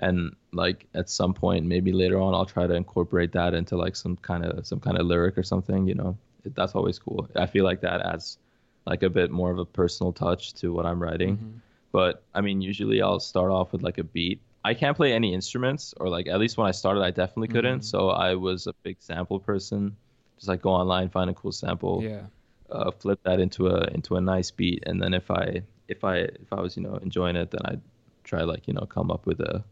[0.00, 3.94] and like at some point, maybe later on, I'll try to incorporate that into like
[3.94, 5.86] some kind of some kind of lyric or something.
[5.86, 7.28] You know, that's always cool.
[7.36, 8.38] I feel like that adds
[8.86, 11.36] like a bit more of a personal touch to what I'm writing.
[11.36, 11.60] Mhm.
[11.92, 14.40] but I mean, usually I'll start off with like a beat.
[14.64, 17.80] I can't play any instruments, or like at least when I started, I definitely couldn't.
[17.80, 17.84] Mhm.
[17.84, 19.96] So I was a big sample person.
[20.36, 22.02] Just like go online, find a cool sample.
[22.02, 22.26] Yeah.
[22.70, 26.18] uh, flip that into a into a nice beat, and then if I if I
[26.18, 27.80] if I was you know enjoying it, then I'd
[28.22, 29.64] try like you know come up with a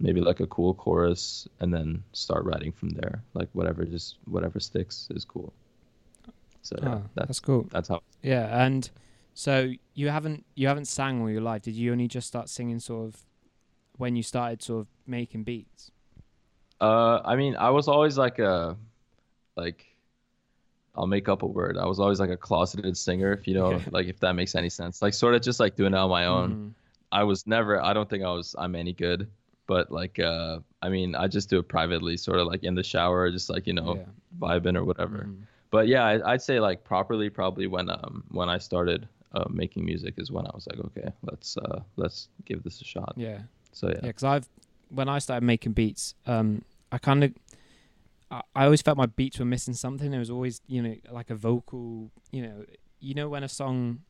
[0.00, 3.22] maybe like a cool chorus, and then start writing from there.
[3.34, 5.52] Like whatever, just whatever sticks is cool.
[6.62, 7.66] So Oh, that's that's cool.
[7.70, 8.02] that's how.
[8.22, 8.88] Yeah, and
[9.34, 11.62] so you haven't you haven't sang all your life.
[11.62, 13.22] Did you only just start singing sort of
[13.98, 15.90] when you started sort of making beats?
[16.80, 18.76] Uh, I mean, I was always like a
[19.56, 19.86] like.
[20.94, 21.78] I'll make up a word.
[21.78, 23.80] I was always like a closeted singer, if you know, Yeah.
[23.92, 25.00] like if that makes any sense.
[25.00, 26.50] Like sort of just like doing it on my own.
[26.54, 26.72] Mhm.
[27.10, 29.26] I was never I don't think I was I'm any good,
[29.66, 32.82] but like uh I mean I just do it privately, sort of like in the
[32.82, 34.04] shower, just like you know Yeah.
[34.38, 35.28] vibing or whatever.
[35.30, 35.46] Mhm.
[35.72, 39.84] But yeah, I, I'd say like properly probably when um when I started uh, making
[39.84, 43.14] music is when I was like okay let's uh let's give this a shot.
[43.16, 43.40] Yeah.
[43.72, 44.06] So Yeah, yeah.
[44.08, 44.48] because I've
[44.90, 47.32] when I started making beats, um, I kind of,
[48.30, 50.10] I, I always felt my beats were missing something.
[50.10, 52.64] There was always, you know, like a vocal, you know,
[53.00, 54.00] you know when a song,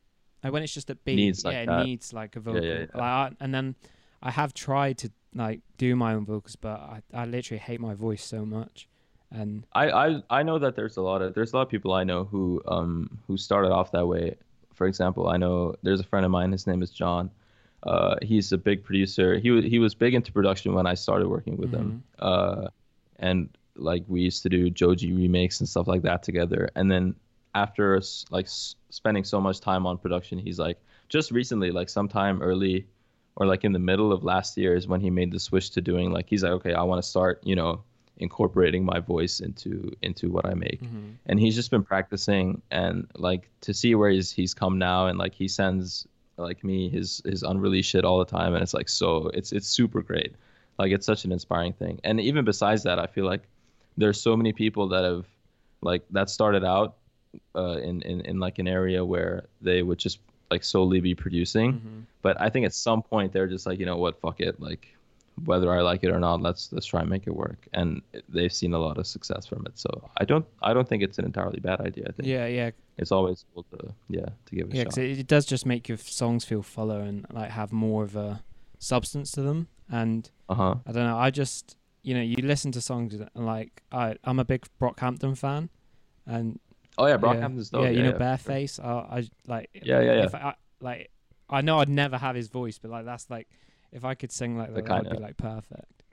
[0.43, 1.79] like when it's just a beat, Needs like yeah, that.
[1.79, 2.63] it needs like a vocal.
[2.63, 2.85] yeah, yeah.
[2.93, 3.75] Like, I, and then
[4.21, 7.93] I have tried to like do my own vocals, but I, I literally hate my
[7.93, 8.89] voice so much.
[9.33, 11.93] And I, I I know that there's a lot of there's a lot of people
[11.93, 14.35] I know who um who started off that way.
[14.73, 16.51] For example, I know there's a friend of mine.
[16.51, 17.29] His name is John.
[17.83, 19.37] Uh, he's a big producer.
[19.39, 22.03] He wa- he was big into production when I started working with him.
[22.19, 22.67] Uh,
[23.19, 26.69] and like we used to do Joji remakes and stuff like that together.
[26.75, 27.15] And then
[27.55, 30.77] after like s- spending so much time on production, he's like
[31.09, 32.87] just recently, like sometime early
[33.35, 35.81] or like in the middle of last year is when he made the switch to
[35.81, 37.83] doing like he's like okay, I want to start you know
[38.23, 40.81] incorporating my voice into into what I make.
[40.81, 41.15] Mhm.
[41.27, 45.17] And he's just been practicing and like to see where he's he's come now and
[45.19, 46.07] like he sends
[46.37, 49.67] like me his his unreleased shit all the time and it's like so it's it's
[49.67, 50.31] super great.
[50.79, 51.99] Like it's such an inspiring thing.
[52.03, 53.43] And even besides that, I feel like
[53.97, 55.25] there's so many people that have
[55.81, 56.95] like that started out
[57.55, 60.17] uh, in, in in like an area where they would just
[60.51, 61.73] like solely be producing.
[61.73, 62.03] Mhm.
[62.21, 64.59] But I think at some point they're just like, you know what, fuck it.
[64.59, 64.83] Like
[65.45, 67.67] whether I like it or not, let's let's try and make it work.
[67.73, 69.77] And they've seen a lot of success from it.
[69.77, 72.05] So I don't I don't think it's an entirely bad idea.
[72.07, 74.83] I think yeah, yeah, it's always cool to yeah to give it a yeah.
[74.83, 74.95] shot.
[74.95, 78.15] Because it, it does just make your songs feel fuller and like have more of
[78.15, 78.43] a
[78.79, 79.67] substance to them.
[79.89, 80.75] And Uh huh.
[80.85, 81.17] I don't know.
[81.17, 85.37] I just you know you listen to songs and like I I'm a big Brockhampton
[85.37, 85.69] fan,
[86.25, 86.59] and
[86.97, 87.83] Oh yeah, yeah, Brockhampton's dope.
[87.83, 88.85] yeah, you know for sure.
[88.85, 90.29] I, I like Yeah, yeah, yeah.
[90.33, 91.09] I, like
[91.49, 93.47] I know I'd never have his voice, but like that's like
[93.93, 96.03] if I could sing like that, that would be like perfect.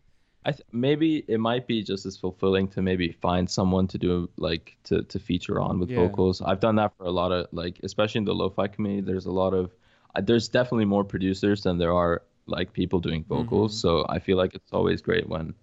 [0.45, 4.31] I th- maybe it might be just as fulfilling to maybe find someone to do
[4.37, 5.97] like to to feature on with Yeah.
[6.03, 6.41] vocals.
[6.41, 9.03] I've done that for a lot of like especially in the lo-fi community.
[9.11, 9.75] There's a lot of
[10.15, 13.73] uh, there's definitely more producers than there are like people doing vocals.
[13.77, 13.81] Mhm.
[13.81, 15.55] So I feel like it's always great when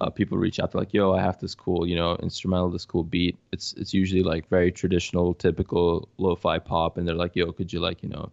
[0.00, 2.84] uh, people reach out to like, yo, I have this cool, you know, instrumental, this
[2.86, 3.36] cool beat.
[3.52, 7.78] It's it's usually like very traditional, typical lo-fi pop, and they're like, yo, could you
[7.88, 8.32] like, you know,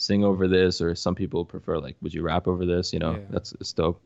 [0.00, 0.80] sing over this?
[0.80, 2.92] Or some people prefer like, would you rap over this?
[2.92, 3.18] You know, Yeah.
[3.30, 4.00] that's it's dope.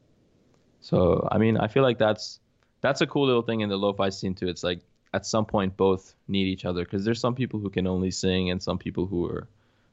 [0.80, 2.40] So I mean, I feel like that's
[2.80, 4.48] that's a cool little thing in the lo-fi scene too.
[4.48, 4.80] It's like
[5.14, 8.50] at some point both need each other because there's some people who can only sing
[8.50, 9.46] and some people who are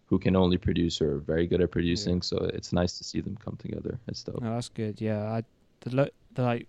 [0.08, 2.22] who can only produce or are very good at producing.
[2.22, 3.98] So it's nice to see them come together.
[4.08, 4.42] It's dope.
[4.42, 5.00] No, that's good.
[5.00, 5.44] Yeah, I
[5.82, 6.68] the lo- the like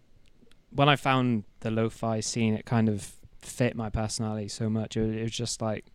[0.71, 4.97] when I found the lo-fi scene, it kind of fit my personality so much.
[4.97, 5.87] It, it was just like,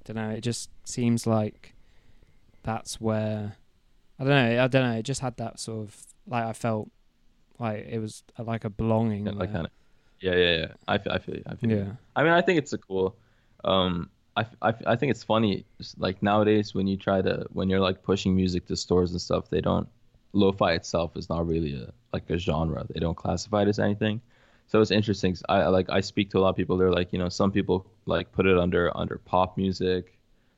[0.00, 0.30] I don't know.
[0.30, 1.74] It just seems like
[2.66, 3.56] that's where
[4.18, 4.64] I don't know.
[4.64, 4.98] I don't know.
[4.98, 6.90] It just had that sort of like I felt
[7.58, 9.26] like it was uh, like a belonging.
[9.26, 9.72] Yeah, like kind of.
[10.20, 10.72] Yeah, yeah, yeah.
[10.88, 11.42] I feel you.
[11.46, 11.76] I feel you.
[11.76, 13.16] yeah, I mean, I think it's a cool.
[13.64, 15.64] Um, I, I, I think it's funny.
[15.98, 19.48] Like nowadays, when you try to when you're like pushing music to stores and stuff,
[19.50, 19.88] they don't.
[20.32, 22.84] Lo-fi itself is not really a like a genre.
[22.92, 24.20] They don't classify it as anything.
[24.66, 25.36] So it's interesting.
[25.48, 26.76] I I, like I speak to a lot of people.
[26.76, 30.15] They're like, you know, some people like put it under under pop music.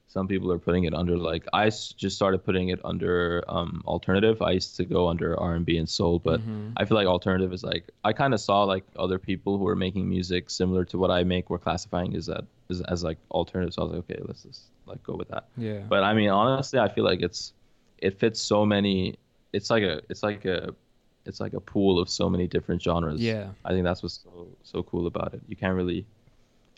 [0.09, 4.40] Some people are putting it under like I just started putting it under um, alternative.
[4.40, 6.73] I used to go under R and B and soul, but Mhm.
[6.79, 9.77] I feel like alternative is like I kind of saw like other people who were
[9.77, 13.75] making music similar to what I make were classifying as that as, as like alternative.
[13.75, 15.44] So I was like, okay, let's just like go with that.
[15.59, 17.53] yeah, But I mean, honestly, I feel like it's
[17.99, 19.16] it fits so many.
[19.53, 20.75] It's like a it's like a
[21.27, 23.21] it's like a pool of so many different genres.
[23.21, 25.42] yeah, I think that's what's so so cool about it.
[25.49, 26.07] You can't really,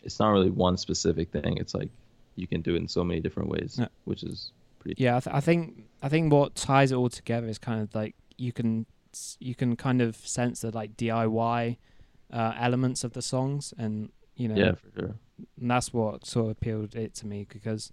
[0.03, 1.57] it's not really one specific thing.
[1.57, 1.89] It's like
[2.35, 3.87] you can do it in so many different ways, Yeah.
[4.05, 5.01] which is pretty.
[5.03, 5.17] yeah.
[5.17, 8.15] I, th- I think I think what ties it all together is kind of like
[8.37, 8.85] you can
[9.39, 11.77] you can kind of sense the like DIY
[12.31, 15.15] uh, elements of the songs, and you know, Yeah, for sure.
[15.59, 17.91] and that's what sort of appealed it to me because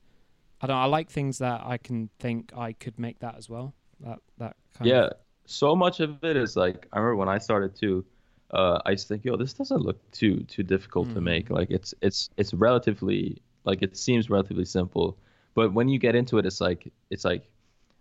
[0.61, 3.75] I don't I like things that I can think I could make that as well.
[4.01, 5.13] That that kind yeah of
[5.47, 8.05] so much of it is like i remember when i started too
[8.53, 11.23] uh, i used to think yo this doesn't look too too difficult to Mhm.
[11.23, 15.19] make like it's it's it's relatively like it seems relatively simple,
[15.55, 17.49] but when you get into it, it's like it's like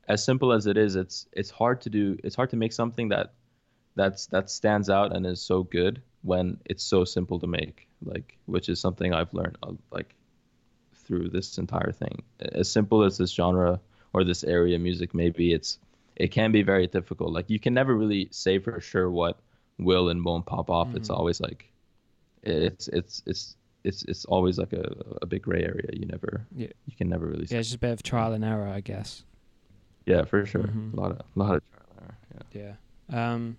[0.07, 0.95] as simple as it is.
[0.95, 2.17] It's it's hard to do.
[2.23, 3.33] It's hard to make something that
[3.95, 7.87] that's that stands out and is so good when it's so simple to make.
[8.03, 10.15] Like which is something I've learned uh, like
[11.03, 12.23] through this entire thing.
[12.39, 13.81] As simple as this genre
[14.13, 15.79] or this area of music may be, it's
[16.15, 17.33] it can be very difficult.
[17.33, 19.39] Like you can never really say for sure what
[19.77, 20.87] will and won't pop off.
[20.87, 20.97] Mm-hmm.
[20.97, 21.69] It's always like
[22.43, 25.89] it's it's it's it's it's always like a, a big gray area.
[25.93, 26.67] You never yeah.
[26.85, 27.47] you can never really.
[27.49, 29.23] Yeah, it's just a bit of trial and error, I guess.
[30.05, 30.63] Yeah, for sure.
[30.63, 30.97] Mm-hmm.
[30.97, 32.45] A lot of a lot of trial and error.
[32.53, 32.73] Yeah.
[33.09, 33.31] Yeah.
[33.31, 33.57] Um.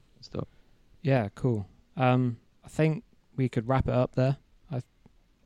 [1.02, 1.28] Yeah.
[1.34, 1.66] Cool.
[1.96, 2.36] Um.
[2.64, 3.04] I think
[3.36, 4.36] we could wrap it up there.
[4.70, 4.82] I.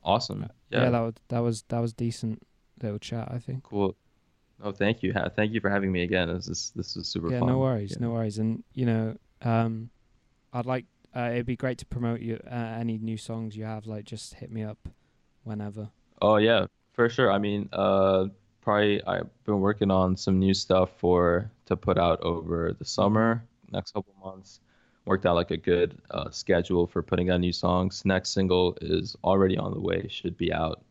[0.03, 0.49] Awesome.
[0.69, 0.83] Yeah.
[0.83, 0.89] yeah.
[0.89, 2.45] That was that was that was decent
[2.81, 3.29] little chat.
[3.31, 3.63] I think.
[3.63, 3.95] Cool.
[4.61, 5.13] Oh, thank you.
[5.35, 6.29] Thank you for having me again.
[6.33, 7.49] This is this was super yeah, fun.
[7.49, 7.97] no worries, yeah.
[8.05, 8.37] no worries.
[8.37, 9.89] And you know, um,
[10.53, 13.85] I'd like uh, it'd be great to promote you uh, any new songs you have.
[13.85, 14.89] Like, just hit me up
[15.43, 15.89] whenever.
[16.21, 17.31] Oh yeah, for sure.
[17.31, 18.27] I mean, uh,
[18.61, 23.43] probably I've been working on some new stuff for to put out over the summer.
[23.71, 24.59] Next couple months,
[25.05, 28.03] worked out like a good uh, schedule for putting out new songs.
[28.05, 30.07] Next single is already on the way.
[30.09, 30.83] Should be out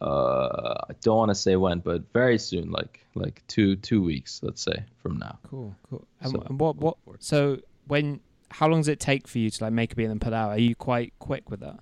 [0.00, 4.40] uh I don't want to say when, but very soon, like like two two weeks,
[4.42, 5.38] let's say from now.
[5.48, 6.06] Cool, cool.
[6.20, 6.96] And, so, and what what?
[7.18, 10.20] So when how long does it take for you to like make a beat and
[10.20, 10.50] put out?
[10.50, 11.80] Are you quite quick with that?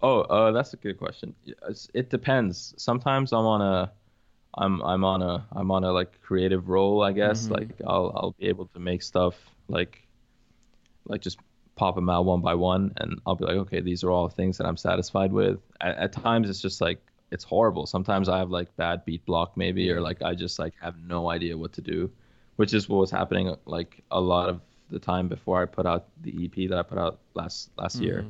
[0.00, 1.34] Oh, uh, that's a good question.
[1.94, 2.74] It depends.
[2.76, 3.92] Sometimes I'm on a,
[4.54, 7.44] I'm I'm on a I'm on a like creative roll, I guess.
[7.44, 7.54] Mm-hmm.
[7.54, 9.34] Like I'll I'll be able to make stuff
[9.68, 10.06] like,
[11.06, 11.38] like just
[11.74, 14.58] pop them out one by one, and I'll be like, okay, these are all things
[14.58, 15.58] that I'm satisfied with.
[15.80, 17.00] At, at times, it's just like
[17.30, 17.86] it's horrible.
[17.86, 21.28] Sometimes I have like bad beat block maybe, or like I just like have no
[21.28, 22.10] idea what to do,
[22.56, 26.06] which is what was happening like a lot of the time before I put out
[26.22, 28.04] the EP that I put out last last mm-hmm.
[28.04, 28.26] year.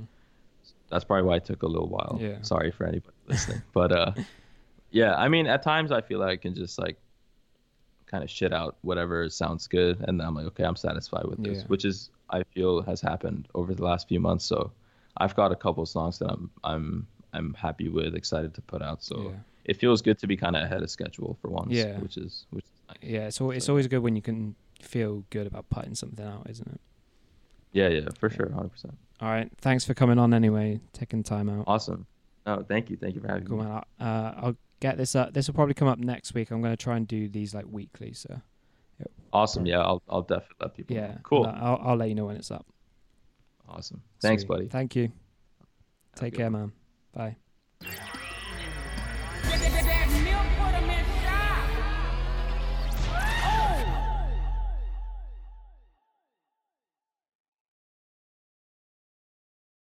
[0.91, 2.19] That's probably why it took a little while.
[2.21, 2.41] Yeah.
[2.43, 4.13] Sorry for anybody listening, but uh,
[4.91, 6.97] yeah, I mean, at times I feel like I can just like
[8.07, 11.43] kind of shit out whatever sounds good, and then I'm like, okay, I'm satisfied with
[11.43, 11.65] this, yeah.
[11.67, 14.45] which is I feel has happened over the last few months.
[14.45, 14.73] So
[15.19, 19.03] I've got a couple songs that I'm I'm I'm happy with, excited to put out.
[19.03, 19.37] So yeah.
[19.65, 21.73] it feels good to be kind of ahead of schedule for once.
[21.73, 21.99] Yeah.
[21.99, 22.97] Which is which is nice.
[23.03, 26.69] Yeah, so, it's always good when you can feel good about putting something out, isn't
[26.69, 26.81] it?
[27.73, 28.97] Yeah, yeah, for sure, hundred percent.
[29.21, 31.65] All right, thanks for coming on anyway, taking time out.
[31.67, 32.07] Awesome.
[32.47, 33.65] Oh, thank you, thank you for having cool, me.
[33.65, 33.83] Man.
[34.01, 35.35] Uh, I'll get this up.
[35.35, 36.51] This will probably come up next week.
[36.51, 38.13] I'm going to try and do these like weekly.
[38.15, 38.41] So.
[39.01, 39.11] Yep.
[39.33, 39.67] Awesome.
[39.67, 40.97] Yeah, I'll I'll definitely let people.
[40.97, 41.07] Yeah.
[41.09, 41.19] Know.
[41.23, 41.47] Cool.
[41.47, 42.67] I'll I'll let you know when it's up.
[43.69, 44.03] Awesome.
[44.21, 44.49] Thanks, Sweet.
[44.49, 44.69] buddy.
[44.69, 45.13] Thank you.
[46.17, 46.73] Take care, one.
[47.15, 47.37] man.
[47.83, 48.19] Bye.